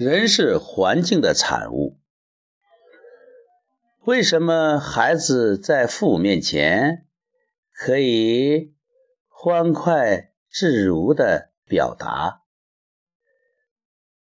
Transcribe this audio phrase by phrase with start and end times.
[0.00, 1.98] 人是环境的产物。
[4.06, 7.06] 为什么孩子在父母面前
[7.74, 8.74] 可以
[9.28, 12.40] 欢快自如的表达，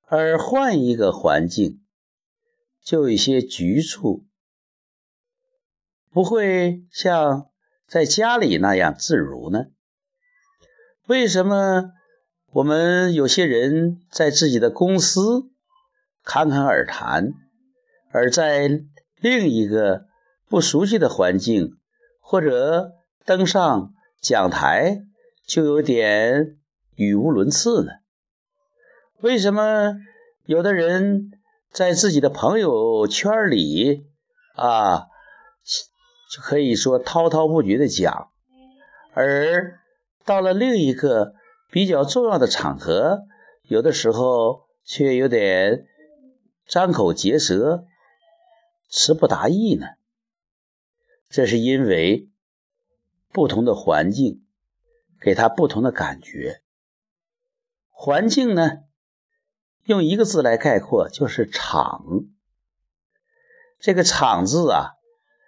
[0.04, 1.82] 而换一个环境
[2.84, 4.27] 就有一些局促，
[6.11, 7.48] 不会像
[7.89, 9.68] 在家里那样自如呢？
[11.07, 11.93] 为什么
[12.50, 15.48] 我们有些人在自己的公司
[16.25, 17.33] 侃侃而谈，
[18.10, 18.69] 而在
[19.20, 20.06] 另一个
[20.48, 21.77] 不熟悉的环境，
[22.20, 22.92] 或者
[23.24, 25.02] 登上讲台，
[25.47, 26.56] 就有点
[26.95, 28.00] 语无伦次了？
[29.20, 29.97] 为什么
[30.45, 31.30] 有的人
[31.70, 34.06] 在自己的朋友圈里
[34.55, 35.06] 啊，
[36.30, 38.30] 就可以说滔滔不绝的讲，
[39.14, 39.78] 而
[40.25, 41.34] 到了另一个
[41.70, 43.23] 比较重要的场合，
[43.62, 45.86] 有的时候却有点
[46.66, 47.87] 张口结舌？
[48.89, 49.86] 词不达意呢？
[51.31, 52.28] 这是因为
[53.31, 54.45] 不同的环境
[55.19, 56.62] 给他不同的感觉。
[57.91, 58.81] 环境呢，
[59.84, 62.05] 用一个字来概括就是“场”。
[63.81, 64.92] 这个“场”字啊，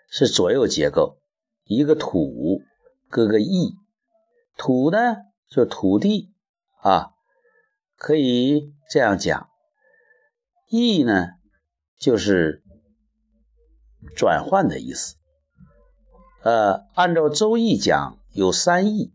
[0.08, 1.18] 是左右结构，
[1.64, 2.62] 一个土，
[3.08, 3.76] 搁个义。
[4.56, 5.16] 土呢，
[5.48, 6.32] 就土地
[6.80, 7.12] 啊，
[7.96, 9.50] 可以这样讲。
[10.74, 11.28] 义呢，
[11.98, 12.62] 就是。
[14.14, 15.16] 转换的意思，
[16.42, 19.14] 呃，按照《周易》讲有三易，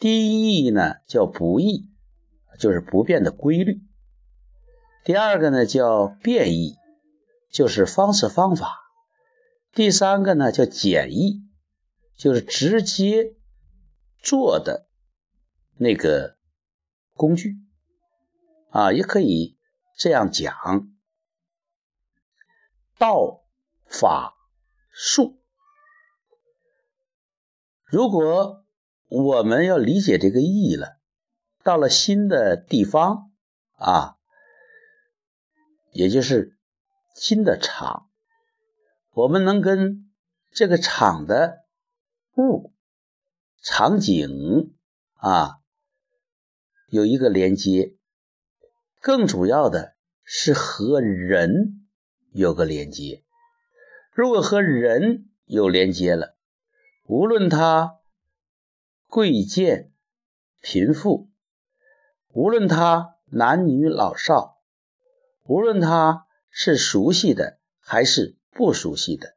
[0.00, 1.88] 第一易呢叫不易，
[2.58, 3.80] 就是不变的规律；
[5.04, 6.74] 第二个呢叫变易，
[7.50, 8.66] 就是方式方法；
[9.72, 11.44] 第三个呢叫简易，
[12.16, 13.36] 就是直接
[14.20, 14.88] 做的
[15.76, 16.36] 那个
[17.14, 17.56] 工具，
[18.70, 19.56] 啊，也可以
[19.98, 20.88] 这样讲，
[22.96, 23.44] 道。
[23.90, 24.36] 法
[24.90, 25.40] 术，
[27.86, 28.66] 如果
[29.08, 30.98] 我们要理解这个意义了，
[31.62, 33.32] 到了新的地方
[33.76, 34.18] 啊，
[35.90, 36.58] 也就是
[37.14, 38.10] 新的场，
[39.12, 40.12] 我们能跟
[40.52, 41.64] 这个场的
[42.36, 42.74] 物、
[43.62, 44.76] 场景
[45.14, 45.60] 啊
[46.88, 47.96] 有一个连接，
[49.00, 49.96] 更主要的
[50.30, 51.86] 是和人
[52.32, 53.24] 有个连接。
[54.12, 56.36] 如果和人有连接了，
[57.04, 57.96] 无论他
[59.06, 59.90] 贵贱、
[60.60, 61.30] 贫富，
[62.28, 64.58] 无论他男女老少，
[65.44, 69.34] 无论他是熟悉的还是不熟悉的，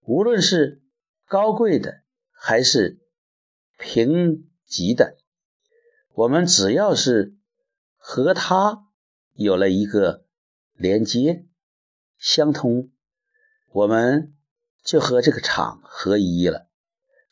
[0.00, 0.82] 无论是
[1.26, 2.02] 高贵的
[2.32, 2.98] 还是
[3.78, 5.16] 贫瘠的，
[6.12, 7.36] 我们只要是
[7.96, 8.84] 和他
[9.34, 10.23] 有了一个
[10.84, 11.46] 连接、
[12.18, 12.90] 相通。
[13.72, 14.34] 我们
[14.84, 16.68] 就和这个场合一了，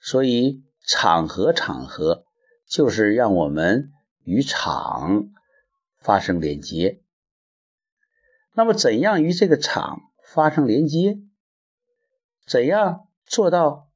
[0.00, 2.24] 所以场合场合
[2.66, 3.92] 就是让我们
[4.24, 5.28] 与场
[5.98, 7.02] 发生连接。
[8.54, 11.18] 那么，怎样与这个场发生连接？
[12.46, 13.90] 怎样做到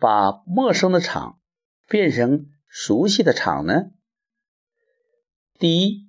[0.00, 1.38] 把陌生的场
[1.86, 3.92] 变成熟悉的场呢？
[5.56, 6.05] 第一，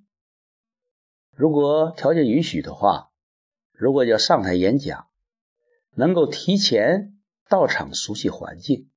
[1.38, 3.10] 如果条件允许的话，
[3.72, 5.06] 如果要上台演讲。
[5.94, 7.18] 能够提前
[7.48, 8.88] 到场熟悉环境，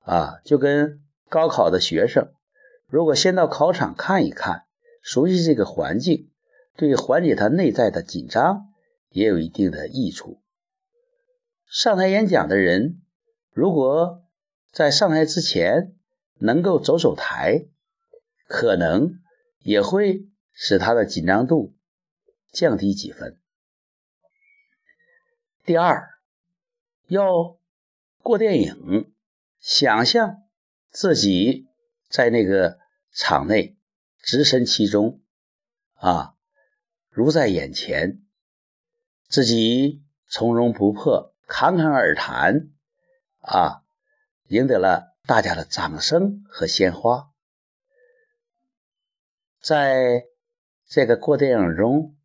[0.00, 2.34] 啊，就跟高考的学生，
[2.86, 4.66] 如果先到考场看一看，
[5.00, 6.30] 熟悉这个环境，
[6.76, 8.66] 对缓解他内在的紧张
[9.08, 10.42] 也有一定的益处。
[11.70, 13.00] 上台演讲的人，
[13.50, 14.24] 如果
[14.72, 15.96] 在上台之前
[16.38, 17.64] 能够走走台，
[18.46, 19.20] 可能
[19.60, 20.26] 也会
[20.58, 21.76] 使他的紧张度
[22.50, 23.38] 降低几分。
[25.64, 26.08] 第二，
[27.08, 27.58] 要
[28.22, 29.12] 过电影，
[29.60, 30.42] 想象
[30.90, 31.68] 自己
[32.08, 32.78] 在那个
[33.12, 33.76] 场内，
[34.22, 35.20] 置身其中，
[35.94, 36.34] 啊，
[37.10, 38.22] 如在眼前，
[39.28, 42.70] 自己从容不迫，侃侃而谈，
[43.40, 43.82] 啊，
[44.46, 47.30] 赢得了大家的掌声和鲜花。
[49.60, 50.24] 在
[50.86, 52.16] 这个过电影中，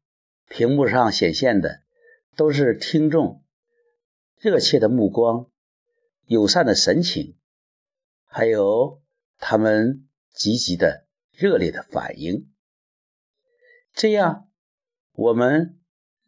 [0.48, 1.82] 屏幕上显现的。
[2.34, 3.44] 都是听众
[4.38, 5.52] 热切的目光、
[6.26, 7.38] 友善的神情，
[8.24, 9.02] 还有
[9.38, 12.50] 他们积极的、热烈的反应。
[13.94, 14.50] 这样，
[15.12, 15.78] 我们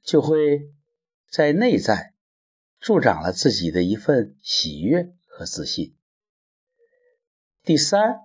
[0.03, 0.73] 就会
[1.29, 2.13] 在内在
[2.81, 5.95] 助长了自己的一份喜悦和自信。
[7.63, 8.19] 第三，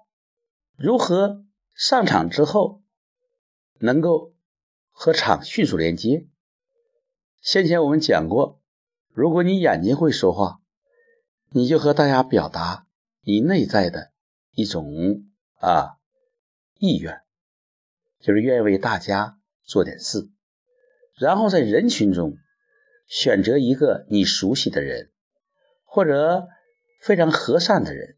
[0.77, 2.83] 如何上场之后
[3.79, 4.35] 能够
[4.91, 6.27] 和场迅速连接。
[7.41, 8.61] 先前我们讲过，
[9.13, 10.61] 如果你眼睛会说话，
[11.51, 12.87] 你就和大家表达
[13.23, 14.11] 你内在的
[14.53, 15.97] 一种啊
[16.79, 17.23] 意愿，
[18.21, 20.29] 就是愿意为大家做点事，
[21.15, 22.37] 然后在人群中
[23.07, 25.11] 选择一个你熟悉的人，
[25.85, 26.49] 或者
[27.01, 28.17] 非常和善的人，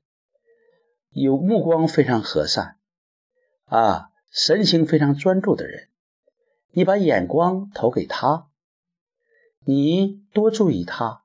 [1.10, 2.78] 有目光非常和善
[3.66, 5.88] 啊，神情非常专注的人，
[6.70, 8.48] 你把眼光投给他，
[9.64, 11.24] 你多注意他。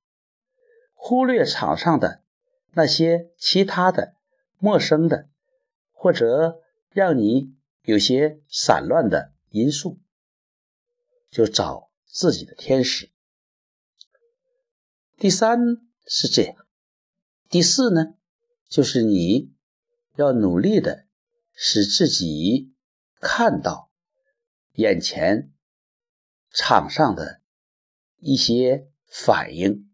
[0.94, 2.24] 忽略场上的
[2.72, 4.16] 那些其他的
[4.58, 5.30] 陌生的，
[5.92, 6.60] 或者
[6.90, 7.54] 让你
[7.84, 10.00] 有些散乱的因素，
[11.30, 13.12] 就找自己的天使。
[15.18, 16.66] 第三是这样，
[17.50, 18.16] 第四呢，
[18.68, 19.54] 就是你
[20.16, 21.06] 要努力的
[21.54, 22.74] 使自己
[23.28, 23.90] 看到
[24.74, 25.52] 眼前
[26.52, 27.42] 场上的
[28.20, 29.90] 一些反应。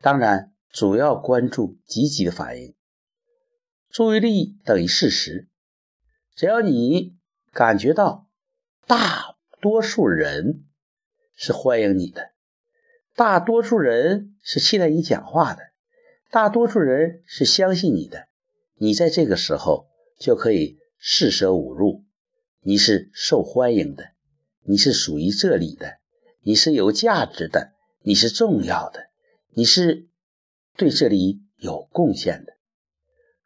[0.00, 2.74] 当然，主要关注积极的反应。
[3.90, 5.48] 注意力等于事实。
[6.34, 7.16] 只要你
[7.52, 8.28] 感觉到
[8.88, 10.64] 大多数人
[11.36, 12.32] 是欢迎你的，
[13.14, 15.62] 大多数人是期待你讲话的，
[16.28, 18.26] 大多数人是相信你的，
[18.74, 21.99] 你在这个时候就可以四舍五入，
[22.62, 24.10] 你是受欢迎的，
[24.62, 25.98] 你是属于这里的，
[26.42, 27.72] 你是有价值的，
[28.02, 29.08] 你是重要的。
[29.52, 30.08] 你是
[30.76, 32.52] 对这里有贡献的。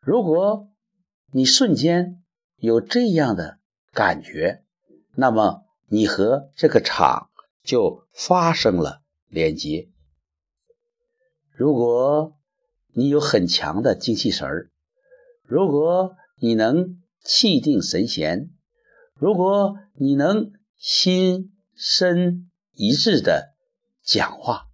[0.00, 0.68] 如果
[1.30, 2.24] 你瞬间
[2.56, 3.58] 有这样的
[3.92, 4.64] 感觉，
[5.14, 7.30] 那么你和这个场
[7.62, 9.88] 就发生了连接。
[11.52, 12.36] 如果
[12.92, 14.70] 你有很强的精气神儿，
[15.44, 18.50] 如果你能气定神闲，
[19.18, 23.54] 如果你能心身一致的
[24.02, 24.66] 讲话。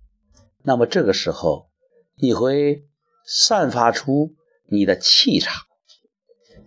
[0.62, 1.70] 那么这个时候，
[2.16, 2.86] 你会
[3.24, 4.34] 散发出
[4.66, 5.62] 你的气场，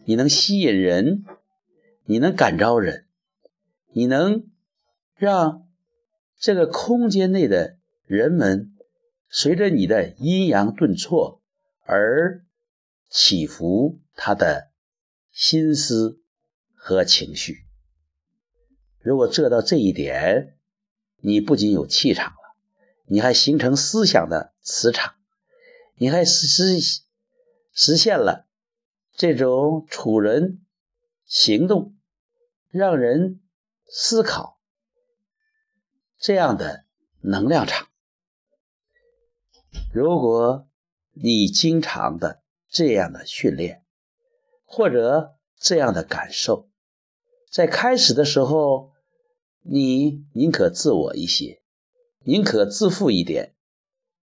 [0.05, 1.25] 你能吸引人，
[2.05, 3.05] 你能感召人，
[3.91, 4.47] 你能
[5.15, 5.67] 让
[6.39, 7.77] 这个空间内的
[8.07, 8.73] 人们
[9.29, 11.43] 随着你的阴阳顿挫
[11.85, 12.43] 而
[13.09, 14.71] 起伏他的
[15.31, 16.19] 心思
[16.85, 17.65] 和情绪。
[18.99, 20.57] 如果做到这一点，
[21.21, 22.37] 你不仅有气场了。
[23.05, 25.15] 你还形成思想的磁场，
[25.95, 26.81] 你还实
[27.71, 28.49] 实现了
[29.13, 30.65] 这种处人
[31.23, 31.95] 行动、
[32.69, 33.41] 让人
[33.87, 34.59] 思考
[36.17, 36.83] 这样的
[37.21, 37.87] 能量场。
[39.93, 40.67] 如果
[41.13, 43.85] 你经常的这样的训练，
[44.65, 46.69] 或者这样的感受，
[47.53, 48.93] 在开始的时候，
[49.61, 51.61] 你宁可自我一些。
[52.23, 53.53] 宁可自负一点，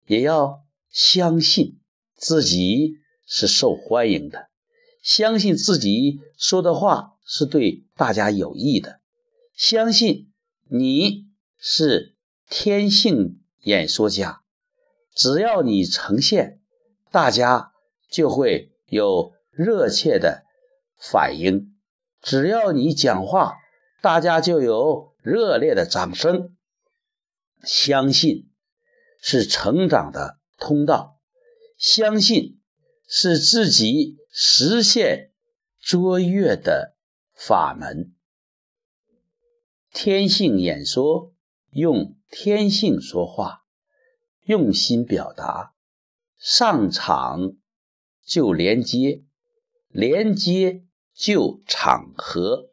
[0.06, 1.78] 也要相信
[2.16, 2.96] 自己
[3.28, 4.48] 是受欢迎的，
[5.00, 8.98] 相信自己说的话是对大家有益的，
[9.54, 10.32] 相信
[10.68, 12.16] 你是
[12.48, 14.40] 天性演说家。
[15.14, 16.58] 只要你呈现，
[17.12, 17.70] 大家
[18.10, 20.42] 就会有热切的
[20.98, 21.72] 反应；
[22.22, 23.54] 只要你讲话，
[24.02, 26.56] 大家就有热烈的掌声。
[27.62, 28.50] 相信
[29.20, 31.18] 是成长的通道，
[31.76, 32.60] 相信
[33.06, 35.30] 是自己实现
[35.80, 36.96] 卓越的
[37.34, 38.14] 法门。
[39.92, 41.32] 天性演说，
[41.70, 43.64] 用天性说话，
[44.44, 45.74] 用心表达，
[46.38, 47.56] 上场
[48.24, 49.24] 就连接，
[49.88, 50.84] 连接
[51.20, 52.69] 就场合。